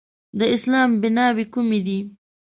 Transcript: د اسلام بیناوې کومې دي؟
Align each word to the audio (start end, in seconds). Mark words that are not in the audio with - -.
د 0.39 0.41
اسلام 0.55 0.89
بیناوې 1.01 1.45
کومې 1.53 1.79
دي؟ 1.85 1.99